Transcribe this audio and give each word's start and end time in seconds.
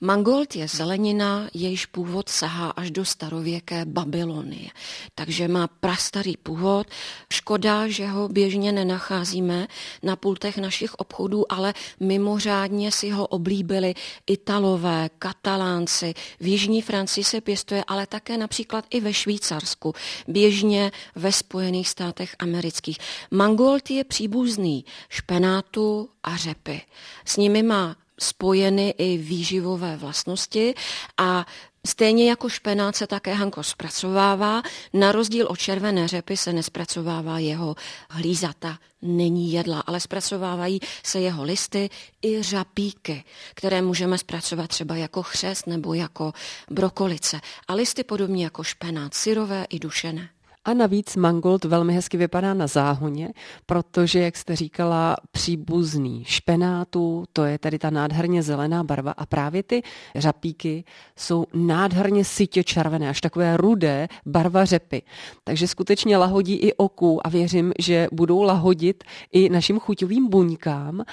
Mangold 0.00 0.56
je 0.56 0.68
zelenina, 0.68 1.48
jejíž 1.54 1.86
původ 1.86 2.28
sahá 2.28 2.70
až 2.70 2.90
do 2.90 3.04
starověké 3.04 3.84
Babylonie, 3.84 4.68
takže 5.14 5.48
má 5.48 5.66
prastarý 5.66 6.36
původ. 6.36 6.86
Škoda, 7.32 7.88
že 7.88 8.06
ho 8.06 8.28
běžně 8.28 8.72
nenacházíme 8.72 9.68
na 10.02 10.16
pultech 10.16 10.58
našich 10.58 10.94
obchodů, 10.94 11.52
ale 11.52 11.74
mimořádně 12.00 12.92
si 12.92 13.10
ho 13.10 13.26
oblíbili 13.26 13.94
Italové, 14.26 15.08
Katalánci. 15.18 16.14
V 16.40 16.46
Jižní 16.46 16.82
Francii 16.82 17.24
se 17.24 17.40
pěstuje, 17.40 17.84
ale 17.86 18.06
také 18.06 18.38
například 18.38 18.84
i 18.90 19.00
ve 19.00 19.12
Švýcarsku, 19.12 19.94
běžně 20.28 20.92
ve 21.14 21.32
Spojených 21.32 21.88
státech 21.88 22.36
amerických. 22.38 22.98
Mangold 23.30 23.90
je 23.90 24.04
příbuzný 24.04 24.84
špenátu 25.08 26.08
a 26.22 26.36
řepy. 26.36 26.82
S 27.24 27.36
nimi 27.36 27.62
má 27.62 27.96
spojeny 28.20 28.94
i 28.98 29.16
výživové 29.16 29.96
vlastnosti 29.96 30.74
a 31.18 31.46
Stejně 31.86 32.30
jako 32.30 32.48
špenát 32.48 32.96
se 32.96 33.06
také 33.06 33.34
hanko 33.34 33.62
zpracovává, 33.62 34.62
na 34.92 35.12
rozdíl 35.12 35.46
od 35.46 35.58
červené 35.58 36.08
řepy 36.08 36.36
se 36.36 36.52
nespracovává 36.52 37.38
jeho 37.38 37.76
hlízata, 38.10 38.78
není 39.02 39.52
jedla, 39.52 39.80
ale 39.80 40.00
zpracovávají 40.00 40.80
se 41.02 41.20
jeho 41.20 41.44
listy 41.44 41.90
i 42.22 42.42
řapíky, 42.42 43.24
které 43.54 43.82
můžeme 43.82 44.18
zpracovat 44.18 44.66
třeba 44.66 44.96
jako 44.96 45.22
chřest 45.22 45.66
nebo 45.66 45.94
jako 45.94 46.32
brokolice. 46.70 47.40
A 47.68 47.74
listy 47.74 48.04
podobně 48.04 48.44
jako 48.44 48.64
špenát, 48.64 49.14
syrové 49.14 49.66
i 49.70 49.78
dušené. 49.78 50.28
A 50.66 50.74
navíc 50.74 51.16
mangold 51.16 51.64
velmi 51.64 51.94
hezky 51.94 52.16
vypadá 52.16 52.54
na 52.54 52.66
záhoně, 52.66 53.28
protože, 53.66 54.20
jak 54.20 54.36
jste 54.36 54.56
říkala, 54.56 55.16
příbuzný 55.30 56.24
špenátu, 56.24 57.24
to 57.32 57.44
je 57.44 57.58
tady 57.58 57.78
ta 57.78 57.90
nádherně 57.90 58.42
zelená 58.42 58.84
barva 58.84 59.12
a 59.12 59.26
právě 59.26 59.62
ty 59.62 59.82
řapíky 60.14 60.84
jsou 61.16 61.44
nádherně 61.54 62.24
sytě 62.24 62.64
červené, 62.64 63.08
až 63.08 63.20
takové 63.20 63.56
rudé 63.56 64.08
barva 64.26 64.64
řepy. 64.64 65.02
Takže 65.44 65.68
skutečně 65.68 66.16
lahodí 66.16 66.54
i 66.54 66.74
oku 66.74 67.26
a 67.26 67.30
věřím, 67.30 67.72
že 67.78 68.08
budou 68.12 68.42
lahodit 68.42 69.04
i 69.32 69.48
našim 69.48 69.78
chuťovým 69.78 70.28
buňkám. 70.28 71.04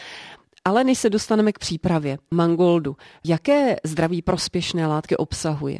Ale 0.65 0.83
než 0.83 0.97
se 0.97 1.09
dostaneme 1.09 1.51
k 1.51 1.59
přípravě 1.59 2.17
mangoldu, 2.31 2.95
jaké 3.25 3.75
zdraví 3.83 4.21
prospěšné 4.21 4.87
látky 4.87 5.17
obsahuje? 5.17 5.79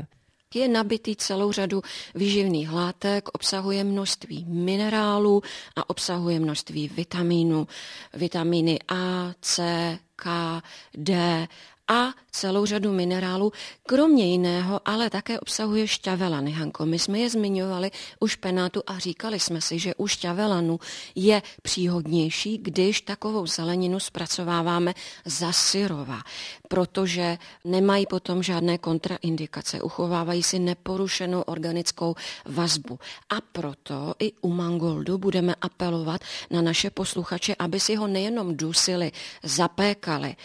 Je 0.54 0.68
nabitý 0.68 1.16
celou 1.16 1.52
řadu 1.52 1.82
výživných 2.16 2.72
látek, 2.72 3.30
obsahuje 3.34 3.84
množství 3.84 4.46
minerálů 4.48 5.42
a 5.76 5.90
obsahuje 5.90 6.40
množství 6.40 6.88
vitamínů, 6.88 7.68
vitamíny 8.14 8.80
A, 8.88 9.34
C, 9.42 10.00
K, 10.16 10.62
D 10.94 11.48
a 11.88 12.14
celou 12.32 12.66
řadu 12.66 12.94
minerálů, 12.94 13.52
kromě 13.88 14.26
jiného, 14.26 14.82
ale 14.86 15.10
také 15.10 15.40
obsahuje 15.40 15.88
šťavelany, 15.88 16.52
Hanko. 16.52 16.86
My 16.86 17.00
jsme 17.00 17.20
je 17.20 17.30
zmiňovali 17.30 17.92
u 18.20 18.28
špenátu 18.28 18.82
a 18.88 19.00
říkali 19.00 19.40
jsme 19.40 19.62
si, 19.62 19.80
že 19.80 19.96
u 19.96 20.08
šťavelanu 20.08 20.80
je 21.16 21.42
příhodnější, 21.62 22.58
když 22.58 23.02
takovou 23.02 23.48
zeleninu 23.48 24.00
zpracováváme 24.00 24.94
za 25.26 25.52
syrova, 25.52 26.22
protože 26.68 27.38
nemají 27.66 28.06
potom 28.06 28.44
žádné 28.44 28.78
kontraindikace, 28.78 29.82
uchovávají 29.82 30.44
si 30.44 30.60
neporušenou 30.60 31.42
organickou 31.42 32.16
vazbu. 32.46 33.00
A 33.30 33.42
proto 33.42 34.14
i 34.20 34.32
u 34.42 34.50
mangoldu 34.54 35.18
budeme 35.18 35.56
apelovat 35.62 36.22
na 36.52 36.62
naše 36.62 36.90
posluchače, 36.90 37.56
aby 37.60 37.80
si 37.80 37.96
ho 37.96 38.08
nejenom 38.08 38.58
dusili, 38.58 39.12
zapékali, 39.44 40.36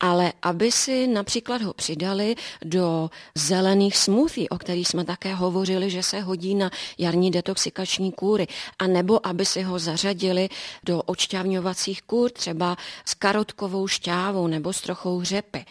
ale 0.00 0.32
aby 0.42 0.72
si 0.72 1.06
například 1.06 1.62
ho 1.62 1.74
přidali 1.74 2.34
do 2.64 3.10
zelených 3.34 3.96
smoothie, 3.96 4.48
o 4.48 4.58
kterých 4.58 4.88
jsme 4.88 5.04
také 5.04 5.34
hovořili, 5.34 5.90
že 5.90 6.02
se 6.02 6.20
hodí 6.20 6.54
na 6.54 6.70
jarní 6.98 7.30
detoxikační 7.30 8.12
kůry, 8.12 8.46
a 8.78 8.86
nebo 8.86 9.26
aby 9.26 9.46
si 9.46 9.62
ho 9.62 9.78
zařadili 9.78 10.48
do 10.84 11.02
odšťávňovacích 11.02 12.02
kůr, 12.02 12.30
třeba 12.30 12.76
s 13.04 13.14
karotkovou 13.14 13.88
šťávou 13.88 14.46
nebo 14.46 14.72
s 14.72 14.80
trochou 14.80 15.22
řepy 15.22 15.64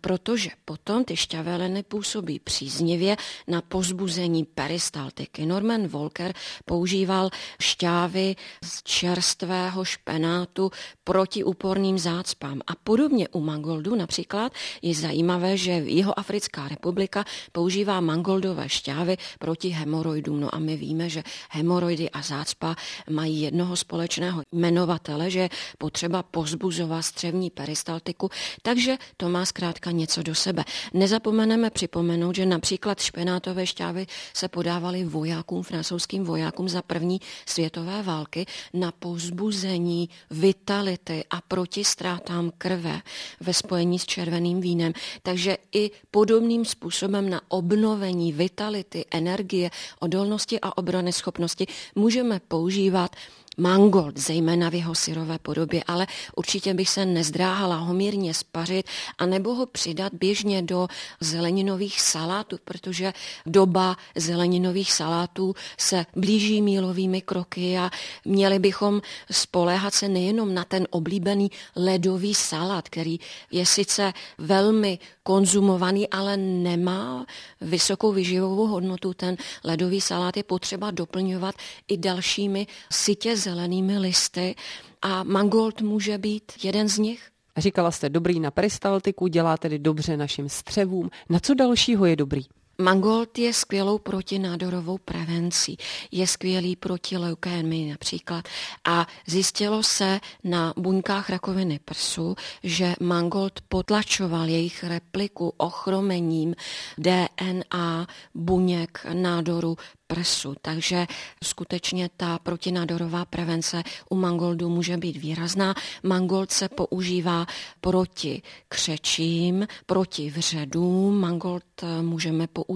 protože 0.00 0.50
potom 0.64 1.04
ty 1.04 1.16
šťaveliny 1.16 1.82
působí 1.82 2.38
příznivě 2.38 3.16
na 3.48 3.62
pozbuzení 3.62 4.44
peristaltiky. 4.44 5.46
Norman 5.46 5.86
Volker 5.86 6.32
používal 6.64 7.30
šťávy 7.60 8.36
z 8.64 8.82
čerstvého 8.82 9.84
špenátu 9.84 10.70
proti 11.04 11.44
úporným 11.44 11.98
zácpám. 11.98 12.60
A 12.66 12.74
podobně 12.74 13.28
u 13.28 13.40
mangoldu 13.40 13.94
například 13.94 14.52
je 14.82 14.94
zajímavé, 14.94 15.56
že 15.56 15.70
jeho 15.70 16.18
Africká 16.18 16.68
republika 16.68 17.24
používá 17.52 18.00
mangoldové 18.00 18.68
šťávy 18.68 19.16
proti 19.38 19.68
hemoroidům. 19.68 20.40
No 20.40 20.54
a 20.54 20.58
my 20.58 20.76
víme, 20.76 21.08
že 21.08 21.22
hemoroidy 21.50 22.10
a 22.10 22.22
zácpa 22.22 22.76
mají 23.10 23.40
jednoho 23.40 23.76
společného 23.76 24.42
jmenovatele, 24.52 25.30
že 25.30 25.48
potřeba 25.78 26.22
pozbuzovat 26.22 27.02
střevní 27.02 27.50
peristaltiku, 27.50 28.30
takže 28.62 28.96
to 29.16 29.28
má 29.28 29.44
zkrátka 29.44 29.89
něco 29.90 30.22
do 30.22 30.34
sebe. 30.34 30.64
Nezapomeneme 30.94 31.70
připomenout, 31.70 32.36
že 32.36 32.46
například 32.46 33.00
špenátové 33.00 33.66
šťávy 33.66 34.06
se 34.34 34.48
podávaly 34.48 35.04
vojákům, 35.04 35.62
francouzským 35.62 36.24
vojákům 36.24 36.68
za 36.68 36.82
první 36.82 37.20
světové 37.46 38.02
války 38.02 38.46
na 38.74 38.92
pozbuzení 38.92 40.08
vitality 40.30 41.24
a 41.30 41.40
proti 41.40 41.84
ztrátám 41.84 42.52
krve 42.58 43.00
ve 43.40 43.54
spojení 43.54 43.98
s 43.98 44.06
červeným 44.06 44.60
vínem. 44.60 44.92
Takže 45.22 45.56
i 45.72 45.90
podobným 46.10 46.64
způsobem 46.64 47.30
na 47.30 47.40
obnovení 47.48 48.32
vitality, 48.32 49.04
energie, 49.10 49.70
odolnosti 50.00 50.60
a 50.62 50.78
obrany 50.78 51.12
schopnosti 51.12 51.66
můžeme 51.94 52.40
používat 52.48 53.16
mangold, 53.58 54.18
zejména 54.18 54.70
v 54.70 54.74
jeho 54.74 54.94
syrové 54.94 55.38
podobě, 55.38 55.84
ale 55.86 56.06
určitě 56.36 56.74
bych 56.74 56.88
se 56.88 57.06
nezdráhala 57.06 57.76
ho 57.76 57.94
mírně 57.94 58.34
spařit 58.34 58.86
a 59.18 59.26
nebo 59.26 59.54
ho 59.54 59.66
přidat 59.66 60.12
běžně 60.14 60.62
do 60.62 60.88
zeleninových 61.20 62.00
salátů, 62.00 62.58
protože 62.64 63.12
doba 63.46 63.96
zeleninových 64.16 64.92
salátů 64.92 65.54
se 65.78 66.06
blíží 66.16 66.62
mílovými 66.62 67.20
kroky 67.20 67.78
a 67.78 67.90
měli 68.24 68.58
bychom 68.58 69.02
spoléhat 69.30 69.94
se 69.94 70.08
nejenom 70.08 70.54
na 70.54 70.64
ten 70.64 70.86
oblíbený 70.90 71.50
ledový 71.76 72.34
salát, 72.34 72.88
který 72.88 73.20
je 73.50 73.66
sice 73.66 74.12
velmi 74.38 74.98
konzumovaný, 75.22 76.08
ale 76.08 76.36
nemá 76.36 77.26
vysokou 77.60 78.12
vyživovou 78.12 78.66
hodnotu. 78.66 79.14
Ten 79.14 79.36
ledový 79.64 80.00
salát 80.00 80.36
je 80.36 80.42
potřeba 80.42 80.90
doplňovat 80.90 81.54
i 81.88 81.96
dalšími 81.96 82.66
sytě 82.92 83.36
zelenými 83.40 83.98
listy 83.98 84.54
a 85.02 85.22
mangold 85.24 85.80
může 85.80 86.18
být 86.18 86.52
jeden 86.62 86.88
z 86.88 86.98
nich. 86.98 87.30
Říkala 87.56 87.90
jste 87.90 88.08
dobrý 88.08 88.40
na 88.40 88.50
peristaltiku, 88.50 89.26
dělá 89.26 89.56
tedy 89.56 89.78
dobře 89.78 90.16
našim 90.16 90.48
střevům. 90.48 91.10
Na 91.28 91.40
co 91.40 91.54
dalšího 91.54 92.06
je 92.06 92.16
dobrý? 92.16 92.42
Mangold 92.80 93.38
je 93.38 93.52
skvělou 93.52 93.98
protinádorovou 93.98 94.98
prevencí, 94.98 95.76
je 96.12 96.26
skvělý 96.26 96.76
proti 96.76 97.16
leukémii 97.16 97.90
například 97.90 98.44
a 98.84 99.06
zjistilo 99.26 99.82
se 99.82 100.20
na 100.44 100.74
buňkách 100.76 101.30
rakoviny 101.30 101.80
prsu, 101.84 102.36
že 102.62 102.94
mangold 103.00 103.60
potlačoval 103.68 104.48
jejich 104.48 104.84
repliku 104.84 105.54
ochromením 105.56 106.54
DNA 106.98 108.06
buněk 108.34 109.06
nádoru 109.12 109.76
prsu. 110.06 110.54
Takže 110.62 111.06
skutečně 111.44 112.10
ta 112.16 112.38
protinádorová 112.38 113.24
prevence 113.24 113.82
u 114.10 114.16
mangoldu 114.16 114.68
může 114.68 114.96
být 114.96 115.16
výrazná. 115.16 115.74
Mangold 116.02 116.50
se 116.50 116.68
používá 116.68 117.46
proti 117.80 118.42
křečím, 118.68 119.66
proti 119.86 120.30
vředům. 120.30 121.20
Mangold 121.20 121.64
můžeme 122.02 122.46
použít 122.46 122.69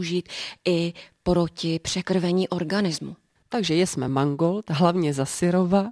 i 0.68 0.92
proti 1.22 1.78
překrvení 1.78 2.48
organismu. 2.48 3.16
Takže 3.48 3.74
jesme 3.74 4.08
mangold, 4.08 4.70
hlavně 4.70 5.14
za 5.14 5.24
syrova. 5.24 5.90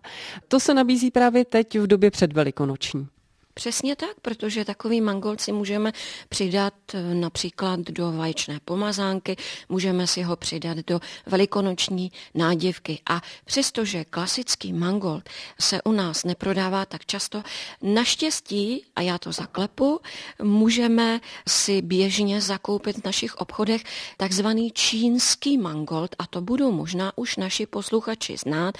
To 0.48 0.60
se 0.60 0.74
nabízí 0.74 1.10
právě 1.10 1.44
teď 1.44 1.78
v 1.78 1.86
době 1.86 2.10
předvelikonoční. 2.10 3.06
Přesně 3.54 3.96
tak, 3.96 4.20
protože 4.22 4.64
takový 4.64 5.00
mangold 5.00 5.40
si 5.40 5.52
můžeme 5.52 5.92
přidat 6.28 6.74
eh, 6.94 7.14
například 7.14 7.80
do 7.80 8.12
vaječné 8.12 8.60
pomazánky, 8.64 9.36
můžeme 9.68 10.06
si 10.06 10.22
ho 10.22 10.36
přidat 10.36 10.78
do 10.78 11.00
velikonoční 11.26 12.12
nádivky. 12.34 13.00
A 13.10 13.22
přestože 13.44 14.04
klasický 14.04 14.72
mangold 14.72 15.28
se 15.60 15.82
u 15.82 15.92
nás 15.92 16.24
neprodává 16.24 16.86
tak 16.86 17.06
často, 17.06 17.42
naštěstí, 17.82 18.84
a 18.96 19.00
já 19.00 19.18
to 19.18 19.32
zaklepu, 19.32 20.00
můžeme 20.42 21.20
si 21.48 21.82
běžně 21.82 22.40
zakoupit 22.40 22.96
v 22.96 23.04
našich 23.04 23.36
obchodech 23.36 23.84
takzvaný 24.16 24.70
čínský 24.70 25.58
mangold 25.58 26.16
a 26.18 26.26
to 26.26 26.40
budou 26.40 26.72
možná 26.72 27.12
už 27.16 27.36
naši 27.36 27.66
posluchači 27.66 28.36
znát, 28.36 28.78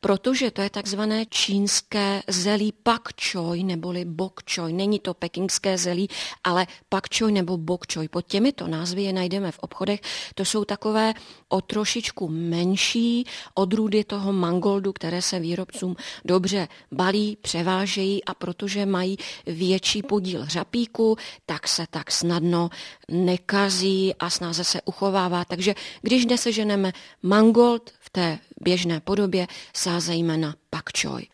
protože 0.00 0.50
to 0.50 0.62
je 0.62 0.70
takzvané 0.70 1.26
čínské 1.26 2.22
zelí 2.28 2.72
pak 2.82 3.02
choi 3.32 3.62
neboli 3.62 4.04
bok 4.12 4.40
choy. 4.54 4.72
Není 4.72 4.98
to 4.98 5.14
pekingské 5.14 5.78
zelí, 5.78 6.08
ale 6.44 6.66
pak 6.88 7.04
choy 7.18 7.32
nebo 7.32 7.56
bok 7.56 7.84
choy. 7.92 8.08
Pod 8.08 8.26
těmito 8.26 8.68
názvy 8.68 9.02
je 9.02 9.12
najdeme 9.12 9.52
v 9.52 9.58
obchodech. 9.58 10.00
To 10.34 10.44
jsou 10.44 10.64
takové 10.64 11.14
o 11.48 11.60
trošičku 11.60 12.28
menší 12.28 13.26
odrůdy 13.54 14.04
toho 14.04 14.32
mangoldu, 14.32 14.92
které 14.92 15.22
se 15.22 15.40
výrobcům 15.40 15.96
dobře 16.24 16.68
balí, 16.92 17.36
převážejí 17.40 18.24
a 18.24 18.34
protože 18.34 18.86
mají 18.86 19.16
větší 19.46 20.02
podíl 20.02 20.46
řapíku, 20.46 21.16
tak 21.46 21.68
se 21.68 21.86
tak 21.90 22.10
snadno 22.10 22.70
nekazí 23.08 24.14
a 24.14 24.30
snáze 24.30 24.64
se 24.64 24.82
uchovává. 24.82 25.44
Takže 25.44 25.74
když 26.02 26.26
neseženeme 26.26 26.92
mangold 27.22 27.90
v 28.00 28.10
té 28.10 28.38
běžné 28.60 29.00
podobě, 29.00 29.46
sázejme 29.74 30.36
na 30.36 30.54
pak 30.70 30.84
choy. 31.02 31.32